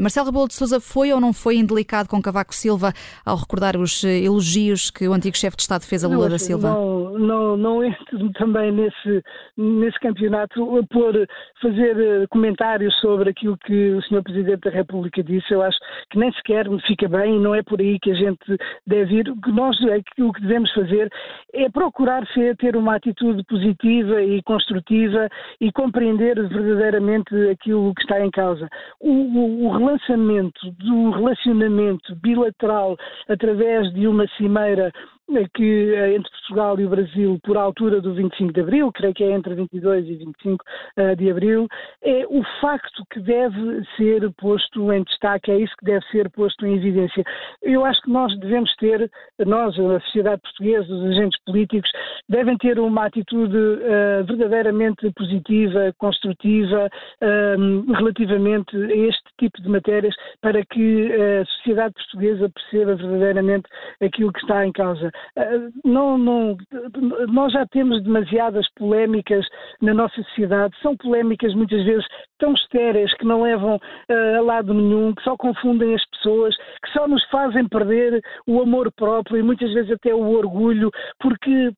Marcelo 0.00 0.26
Rebelo 0.26 0.48
de 0.48 0.54
Sousa 0.54 0.80
foi 0.80 1.12
ou 1.12 1.20
não 1.20 1.32
foi 1.32 1.56
indelicado 1.56 2.08
com 2.08 2.20
Cavaco 2.20 2.54
Silva 2.54 2.92
ao 3.24 3.36
recordar 3.36 3.76
os 3.76 4.04
elogios 4.04 4.90
que 4.90 5.06
o 5.08 5.12
antigo 5.12 5.36
chefe 5.36 5.56
de 5.56 5.62
Estado 5.62 5.84
fez 5.84 6.04
a 6.04 6.08
Lula 6.08 6.27
da 6.28 6.38
Silva? 6.38 6.68
Não, 6.70 7.18
não, 7.18 7.56
não 7.56 7.84
entro 7.84 8.32
também 8.34 8.72
nesse, 8.72 9.22
nesse 9.56 9.98
campeonato 10.00 10.86
por 10.90 11.14
fazer 11.60 11.98
eh, 11.98 12.26
comentários 12.28 12.94
sobre 13.00 13.30
aquilo 13.30 13.56
que 13.58 13.90
o 13.90 14.02
Sr. 14.02 14.22
Presidente 14.22 14.60
da 14.60 14.70
República 14.70 15.22
disse. 15.22 15.52
Eu 15.52 15.62
acho 15.62 15.78
que 16.10 16.18
nem 16.18 16.32
sequer 16.32 16.68
me 16.68 16.80
fica 16.82 17.08
bem 17.08 17.36
e 17.36 17.38
não 17.38 17.54
é 17.54 17.62
por 17.62 17.80
aí 17.80 17.98
que 17.98 18.10
a 18.10 18.14
gente 18.14 18.58
deve 18.86 19.16
ir. 19.16 19.28
O 19.28 19.40
que 19.40 19.52
nós 19.52 19.76
é 19.82 19.98
o 20.22 20.32
que 20.32 20.40
devemos 20.40 20.72
fazer 20.72 21.10
é 21.52 21.68
procurar 21.68 22.26
ser, 22.28 22.56
ter 22.56 22.76
uma 22.76 22.96
atitude 22.96 23.42
positiva 23.44 24.22
e 24.22 24.42
construtiva 24.42 25.28
e 25.60 25.72
compreender 25.72 26.36
verdadeiramente 26.48 27.34
aquilo 27.50 27.94
que 27.94 28.02
está 28.02 28.24
em 28.24 28.30
causa. 28.30 28.68
O, 29.00 29.10
o, 29.10 29.66
o 29.66 29.72
relançamento 29.72 30.70
do 30.72 31.10
relacionamento 31.10 32.14
bilateral 32.16 32.96
através 33.28 33.92
de 33.92 34.06
uma 34.06 34.26
cimeira 34.36 34.92
que 35.54 35.94
é 35.94 36.14
entre 36.14 36.30
Portugal 36.30 36.80
e 36.80 36.86
o 36.86 36.88
Brasil 36.88 37.38
por 37.42 37.56
altura 37.56 38.00
do 38.00 38.14
25 38.14 38.52
de 38.52 38.60
Abril, 38.60 38.90
creio 38.92 39.14
que 39.14 39.24
é 39.24 39.32
entre 39.32 39.54
22 39.54 40.06
e 40.06 40.16
25 40.16 40.64
eh, 40.96 41.14
de 41.14 41.30
Abril, 41.30 41.68
é 42.02 42.24
o 42.28 42.42
facto 42.60 43.04
que 43.10 43.20
deve 43.20 43.84
ser 43.96 44.30
posto 44.38 44.92
em 44.92 45.02
destaque, 45.02 45.50
é 45.50 45.56
isso 45.56 45.74
que 45.78 45.84
deve 45.84 46.04
ser 46.06 46.30
posto 46.30 46.64
em 46.66 46.76
evidência. 46.76 47.22
Eu 47.62 47.84
acho 47.84 48.00
que 48.02 48.10
nós 48.10 48.36
devemos 48.38 48.74
ter, 48.76 49.10
nós, 49.46 49.78
a 49.78 50.00
sociedade 50.00 50.40
portuguesa, 50.42 50.92
os 50.92 51.04
agentes 51.10 51.40
políticos, 51.44 51.90
devem 52.28 52.56
ter 52.56 52.78
uma 52.78 53.06
atitude 53.06 53.56
uh, 53.56 54.24
verdadeiramente 54.26 55.10
positiva, 55.12 55.92
construtiva, 55.98 56.88
uh, 57.22 57.92
relativamente 57.92 58.76
a 58.76 58.96
este 59.08 59.24
tipo 59.38 59.60
de 59.60 59.68
matérias, 59.68 60.14
para 60.40 60.64
que 60.64 61.12
a 61.12 61.44
sociedade 61.44 61.94
portuguesa 61.94 62.50
perceba 62.50 62.96
verdadeiramente 62.96 63.68
aquilo 64.00 64.32
que 64.32 64.40
está 64.40 64.66
em 64.66 64.72
causa. 64.72 65.10
Eh, 65.36 65.68
não, 65.84 66.18
não, 66.18 66.56
nós 67.28 67.52
já 67.52 67.66
temos 67.66 68.02
demasiadas 68.02 68.66
polémicas 68.74 69.46
na 69.80 69.94
nossa 69.94 70.22
sociedade, 70.22 70.76
são 70.82 70.96
polémicas 70.96 71.54
muitas 71.54 71.84
vezes 71.84 72.06
tão 72.38 72.52
estéreis 72.54 73.12
que 73.14 73.24
não 73.24 73.42
levam 73.42 73.76
uh, 73.76 74.38
a 74.38 74.40
lado 74.40 74.74
nenhum, 74.74 75.14
que 75.14 75.22
só 75.22 75.36
confundem 75.36 75.94
as 75.94 76.04
pessoas, 76.10 76.56
que 76.56 76.90
só 76.92 77.06
nos 77.06 77.24
fazem 77.30 77.68
perder 77.68 78.20
o 78.46 78.60
amor 78.60 78.90
próprio 78.92 79.38
e 79.38 79.42
muitas 79.42 79.72
vezes 79.72 79.90
até 79.90 80.14
o 80.14 80.30
orgulho, 80.30 80.90
porque 81.20 81.72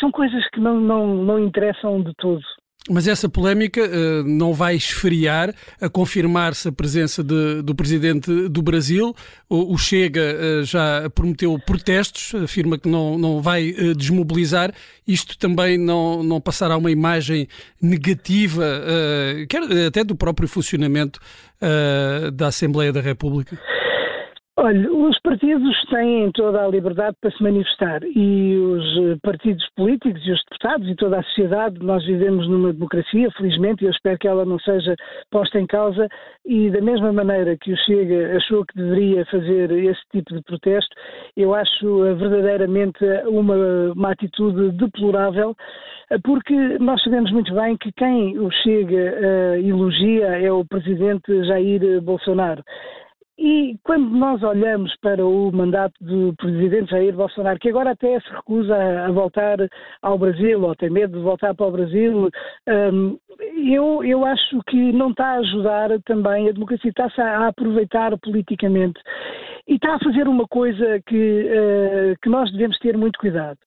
são 0.00 0.10
coisas 0.10 0.46
que 0.50 0.60
não, 0.60 0.80
não, 0.80 1.06
não 1.14 1.38
interessam 1.38 2.02
de 2.02 2.12
todo. 2.14 2.42
Mas 2.90 3.08
essa 3.08 3.30
polémica 3.30 3.80
uh, 3.80 4.24
não 4.24 4.52
vai 4.52 4.76
esfriar 4.76 5.54
a 5.80 5.88
confirmar-se 5.88 6.68
a 6.68 6.72
presença 6.72 7.24
de, 7.24 7.62
do 7.62 7.74
presidente 7.74 8.30
do 8.50 8.60
Brasil. 8.60 9.16
O, 9.48 9.72
o 9.72 9.78
Chega 9.78 10.20
uh, 10.20 10.64
já 10.64 11.08
prometeu 11.08 11.58
protestos, 11.58 12.34
afirma 12.34 12.76
que 12.76 12.86
não, 12.86 13.16
não 13.16 13.40
vai 13.40 13.70
uh, 13.70 13.94
desmobilizar. 13.94 14.70
Isto 15.08 15.38
também 15.38 15.78
não, 15.78 16.22
não 16.22 16.42
passará 16.42 16.76
uma 16.76 16.90
imagem 16.90 17.48
negativa, 17.80 18.64
quer 19.50 19.86
até 19.86 20.02
do 20.02 20.16
próprio 20.16 20.48
funcionamento 20.48 21.20
da 22.32 22.46
Assembleia 22.46 22.90
da 22.90 23.02
República? 23.02 23.58
Olha, 24.56 24.88
os 24.88 25.18
partidos 25.18 25.76
têm 25.90 26.30
toda 26.30 26.64
a 26.64 26.68
liberdade 26.68 27.16
para 27.20 27.32
se 27.32 27.42
manifestar 27.42 28.04
e 28.04 28.56
os 28.56 28.98
eh, 28.98 29.16
partidos 29.20 29.68
políticos 29.74 30.24
e 30.24 30.30
os 30.30 30.44
deputados 30.44 30.88
e 30.88 30.94
toda 30.94 31.18
a 31.18 31.22
sociedade, 31.24 31.84
nós 31.84 32.06
vivemos 32.06 32.46
numa 32.46 32.72
democracia, 32.72 33.28
felizmente, 33.32 33.82
e 33.82 33.88
eu 33.88 33.90
espero 33.90 34.16
que 34.16 34.28
ela 34.28 34.44
não 34.44 34.60
seja 34.60 34.94
posta 35.28 35.58
em 35.58 35.66
causa 35.66 36.06
e 36.46 36.70
da 36.70 36.80
mesma 36.80 37.12
maneira 37.12 37.56
que 37.56 37.72
o 37.72 37.76
Chega 37.78 38.36
achou 38.36 38.64
que 38.64 38.76
deveria 38.76 39.26
fazer 39.26 39.72
esse 39.72 40.02
tipo 40.12 40.32
de 40.32 40.40
protesto, 40.42 40.94
eu 41.36 41.52
acho 41.52 42.04
eh, 42.04 42.14
verdadeiramente 42.14 43.04
uma, 43.26 43.56
uma 43.92 44.12
atitude 44.12 44.70
deplorável 44.76 45.56
eh, 46.10 46.18
porque 46.22 46.54
nós 46.78 47.02
sabemos 47.02 47.32
muito 47.32 47.52
bem 47.54 47.76
que 47.76 47.90
quem 47.92 48.38
o 48.38 48.50
Chega 48.50 48.94
uh, 48.94 49.56
elogia 49.56 50.26
é 50.26 50.52
o 50.52 50.64
presidente 50.64 51.44
Jair 51.44 52.00
Bolsonaro. 52.02 52.62
E 53.36 53.76
quando 53.82 54.10
nós 54.10 54.42
olhamos 54.44 54.94
para 55.00 55.24
o 55.26 55.50
mandato 55.50 55.94
do 56.00 56.32
presidente 56.36 56.92
Jair 56.92 57.14
Bolsonaro, 57.16 57.58
que 57.58 57.68
agora 57.68 57.90
até 57.90 58.20
se 58.20 58.30
recusa 58.30 58.76
a, 58.76 59.10
voltar 59.10 59.58
ao 60.02 60.16
Brasil, 60.16 60.62
ou 60.62 60.74
tem 60.76 60.88
medo 60.88 61.18
de 61.18 61.24
voltar 61.24 61.52
para 61.52 61.66
o 61.66 61.72
Brasil, 61.72 62.30
um, 62.68 63.18
eu, 63.56 64.04
eu 64.04 64.24
acho 64.24 64.60
que 64.68 64.92
não 64.92 65.10
está 65.10 65.26
a 65.26 65.38
ajudar 65.38 65.90
também 66.04 66.48
a 66.48 66.52
democracia, 66.52 66.90
está-se 66.90 67.20
a 67.20 67.48
aproveitar 67.48 68.16
politicamente. 68.18 69.00
E 69.66 69.74
está 69.74 69.96
a 69.96 69.98
fazer 69.98 70.28
uma 70.28 70.46
coisa 70.46 71.00
que, 71.04 71.42
uh, 71.44 72.14
que 72.22 72.28
nós 72.28 72.52
devemos 72.52 72.78
ter 72.78 72.96
muito 72.96 73.18
cuidado 73.18 73.58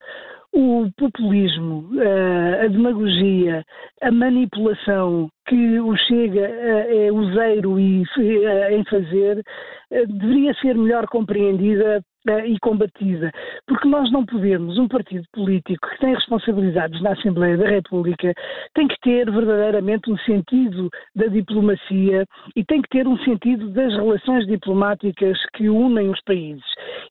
o 0.57 0.89
populismo, 0.97 1.87
eh, 2.01 2.65
a 2.65 2.67
demagogia, 2.67 3.63
a 4.01 4.11
manipulação 4.11 5.29
que 5.47 5.79
o 5.79 5.95
Chega 5.95 6.41
eh, 6.41 7.05
é 7.05 7.11
useiro 7.11 7.77
eh, 7.79 8.75
em 8.75 8.83
fazer, 8.85 9.43
deveria 9.91 10.55
ser 10.55 10.75
melhor 10.75 11.05
compreendida 11.07 12.01
e 12.45 12.59
combatida, 12.59 13.31
porque 13.67 13.87
nós 13.87 14.11
não 14.11 14.25
podemos, 14.25 14.77
um 14.77 14.87
partido 14.87 15.23
político 15.31 15.87
que 15.87 15.99
tem 15.99 16.13
responsabilidades 16.13 17.01
na 17.01 17.11
Assembleia 17.11 17.55
da 17.55 17.69
República, 17.69 18.33
tem 18.73 18.87
que 18.87 18.99
ter 18.99 19.31
verdadeiramente 19.31 20.11
um 20.11 20.17
sentido 20.17 20.89
da 21.15 21.27
diplomacia 21.27 22.25
e 22.53 22.65
tem 22.65 22.81
que 22.81 22.89
ter 22.89 23.07
um 23.07 23.17
sentido 23.19 23.69
das 23.69 23.93
relações 23.93 24.45
diplomáticas 24.45 25.37
que 25.53 25.69
unem 25.69 26.09
os 26.09 26.21
países. 26.23 26.65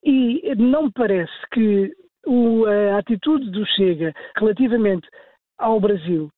E 0.05 0.53
não 0.59 0.91
parece 0.91 1.33
que 1.51 1.91
o, 2.27 2.67
a 2.67 2.99
atitude 2.99 3.51
do 3.51 3.65
Chega 3.67 4.13
relativamente 4.37 5.09
ao 5.59 5.81
Brasil, 5.81 6.31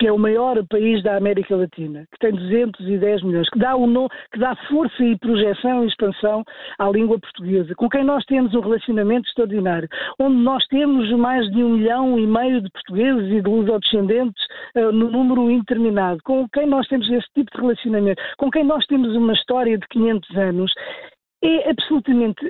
que 0.00 0.06
é 0.06 0.12
o 0.12 0.18
maior 0.18 0.56
país 0.66 1.02
da 1.02 1.14
América 1.14 1.54
Latina, 1.54 2.06
que 2.10 2.18
tem 2.18 2.32
210 2.32 3.22
milhões, 3.22 3.50
que 3.50 3.58
dá, 3.58 3.76
um, 3.76 4.08
que 4.32 4.38
dá 4.38 4.56
força 4.66 5.04
e 5.04 5.18
projeção 5.18 5.84
e 5.84 5.88
expansão 5.88 6.42
à 6.78 6.88
língua 6.88 7.18
portuguesa, 7.18 7.74
com 7.74 7.86
quem 7.86 8.02
nós 8.02 8.24
temos 8.24 8.54
um 8.54 8.60
relacionamento 8.60 9.28
extraordinário, 9.28 9.86
onde 10.18 10.36
nós 10.36 10.66
temos 10.68 11.10
mais 11.12 11.46
de 11.50 11.62
um 11.62 11.76
milhão 11.76 12.18
e 12.18 12.26
meio 12.26 12.62
de 12.62 12.70
portugueses 12.70 13.30
e 13.30 13.42
de 13.42 13.50
lusodescendentes 13.50 14.42
uh, 14.74 14.90
no 14.90 15.10
número 15.10 15.50
interminado, 15.50 16.18
com 16.24 16.48
quem 16.48 16.66
nós 16.66 16.88
temos 16.88 17.08
esse 17.10 17.28
tipo 17.34 17.50
de 17.54 17.60
relacionamento, 17.60 18.22
com 18.38 18.50
quem 18.50 18.64
nós 18.64 18.86
temos 18.86 19.14
uma 19.14 19.34
história 19.34 19.76
de 19.76 19.86
500 19.88 20.36
anos, 20.38 20.72
é 21.42 21.70
absolutamente 21.70 22.40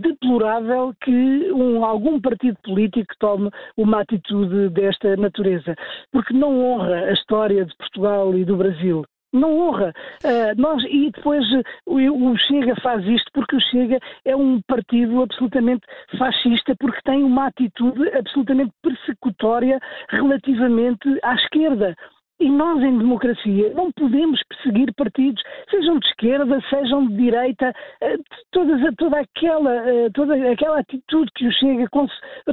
deplorável 0.00 0.94
que 1.02 1.52
um, 1.52 1.84
algum 1.84 2.20
partido 2.20 2.56
político 2.64 3.14
tome 3.18 3.50
uma 3.76 4.00
atitude 4.00 4.70
desta 4.70 5.16
natureza, 5.16 5.74
porque 6.10 6.32
não 6.32 6.64
honra 6.64 7.06
a 7.06 7.12
história 7.12 7.64
de 7.64 7.76
Portugal 7.76 8.36
e 8.36 8.44
do 8.44 8.56
Brasil. 8.56 9.04
Não 9.32 9.60
honra. 9.60 9.94
Uh, 10.24 10.60
nós, 10.60 10.82
e 10.84 11.10
depois 11.10 11.44
o, 11.86 11.96
o, 11.96 12.36
Chega 12.36 12.74
faz 12.82 13.04
isto 13.06 13.30
porque 13.32 13.54
o 13.54 13.60
Chega 13.60 13.98
é 14.24 14.34
um 14.34 14.60
partido 14.66 15.22
absolutamente 15.22 15.82
fascista, 16.18 16.74
porque 16.76 17.00
tem 17.04 17.22
uma 17.22 17.46
atitude 17.46 18.08
absolutamente 18.08 18.72
persecutória 18.82 19.78
relativamente 20.08 21.08
à 21.22 21.34
esquerda. 21.34 21.94
E 22.40 22.48
nós, 22.48 22.82
em 22.82 22.96
democracia, 22.96 23.70
não 23.74 23.92
podemos 23.92 24.40
perseguir 24.48 24.94
partidos, 24.94 25.42
sejam 25.70 25.98
de 25.98 26.06
esquerda, 26.06 26.58
sejam 26.70 27.06
de 27.06 27.14
direita, 27.14 27.70
eh, 28.00 28.16
toda, 28.50 28.92
toda, 28.96 29.20
aquela, 29.20 29.74
eh, 29.86 30.08
toda 30.14 30.34
aquela 30.50 30.78
atitude 30.80 31.30
que 31.34 31.46
o 31.46 31.52
Chega 31.52 31.86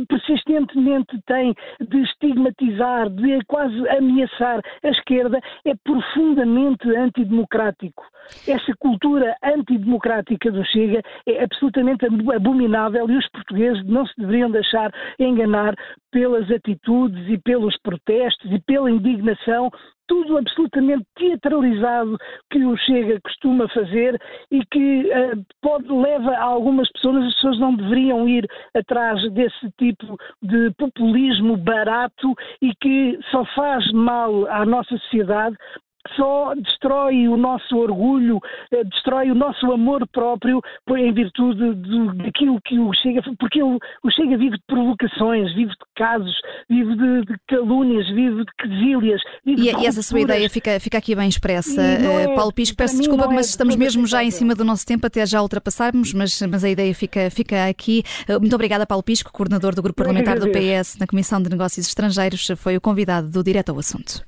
persistentemente 0.10 1.18
tem 1.26 1.56
de 1.80 2.02
estigmatizar, 2.02 3.10
de 3.10 3.40
quase 3.46 3.88
ameaçar 3.88 4.62
a 4.84 4.90
esquerda, 4.90 5.40
é 5.64 5.74
profundamente 5.86 6.94
antidemocrático. 6.94 8.04
Essa 8.46 8.74
cultura 8.80 9.38
antidemocrática 9.42 10.52
do 10.52 10.66
Chega 10.66 11.02
é 11.26 11.42
absolutamente 11.42 12.06
abominável 12.06 13.10
e 13.10 13.16
os 13.16 13.30
portugueses 13.30 13.86
não 13.86 14.06
se 14.06 14.14
deveriam 14.18 14.52
deixar 14.52 14.92
enganar 15.18 15.76
pelas 16.12 16.50
atitudes 16.52 17.30
e 17.30 17.38
pelos 17.38 17.78
protestos 17.78 18.52
e 18.52 18.60
pela 18.60 18.92
indignação 18.92 19.70
tudo 20.08 20.38
absolutamente 20.38 21.06
teatralizado 21.16 22.18
que 22.50 22.64
o 22.64 22.78
Chega 22.78 23.20
costuma 23.22 23.68
fazer 23.70 24.20
e 24.50 24.66
que 24.72 25.04
uh, 25.06 25.46
pode, 25.62 25.92
leva 25.92 26.32
a 26.32 26.44
algumas 26.44 26.90
pessoas, 26.94 27.26
as 27.26 27.34
pessoas 27.36 27.60
não 27.60 27.76
deveriam 27.76 28.28
ir 28.28 28.48
atrás 28.74 29.22
desse 29.34 29.70
tipo 29.78 30.18
de 30.42 30.72
populismo 30.78 31.58
barato 31.58 32.34
e 32.62 32.74
que 32.82 33.20
só 33.30 33.44
faz 33.54 33.92
mal 33.92 34.48
à 34.48 34.66
nossa 34.66 34.98
sociedade 34.98 35.58
só 36.16 36.54
destrói 36.56 37.28
o 37.28 37.38
nosso 37.38 37.76
orgulho, 37.76 38.40
eh, 38.72 38.84
destrói 38.84 39.32
o 39.32 39.36
nosso 39.36 39.72
amor 39.72 40.08
próprio 40.08 40.62
em 40.98 41.14
virtude 41.14 41.74
daquilo 42.16 42.60
que 42.62 42.80
o 42.80 42.92
Chega, 42.94 43.22
porque 43.40 43.62
o, 43.62 43.80
Chega 44.12 44.38
vive 44.38 44.58
de 44.58 44.64
provocações, 44.68 45.54
vive 45.54 45.72
de 45.72 45.78
casos, 45.96 46.36
vive 46.70 46.96
de, 46.96 47.22
de 47.26 47.36
calúnias, 47.48 48.08
vive 48.08 48.44
de 48.44 48.52
quesílias. 48.58 49.22
Vive 49.46 49.62
e, 49.62 49.76
de 49.76 49.84
e 49.84 49.86
essa 49.86 50.02
sua 50.02 50.22
ideia 50.22 50.50
fica, 50.50 50.80
fica 50.80 50.98
aqui 50.98 51.16
bem 51.16 51.30
expressa. 51.30 51.82
É, 51.82 52.36
Paulo 52.36 52.54
Pisco, 52.54 52.76
peço 52.76 52.98
desculpa, 52.98 53.26
é 53.26 53.36
mas 53.36 53.50
estamos 53.50 53.76
mesmo 53.76 54.06
já 54.08 54.24
em 54.24 54.32
cima 54.32 54.56
do 54.56 54.64
nosso 54.64 54.86
tempo, 54.86 55.06
até 55.06 55.26
já 55.26 55.42
ultrapassarmos, 55.42 56.14
mas, 56.14 56.42
mas 56.44 56.64
a 56.64 56.70
ideia 56.70 56.94
fica, 56.94 57.30
fica 57.30 57.68
aqui. 57.68 58.04
Eh, 58.28 58.40
muito 58.40 58.56
obrigada, 58.56 58.86
Paulo 58.86 59.04
Pisco, 59.04 59.32
coordenador 59.32 59.76
do 59.76 59.82
Grupo 59.82 59.98
Parlamentar 59.98 60.40
do 60.40 60.50
PS 60.50 60.98
na 61.00 61.08
Comissão 61.08 61.42
de 61.42 61.50
Negócios 61.50 61.88
Estrangeiros, 61.88 62.48
foi 62.58 62.78
o 62.78 62.82
convidado 62.82 63.30
do 63.30 63.44
Direto 63.44 63.70
ao 63.70 63.80
Assunto. 63.80 64.26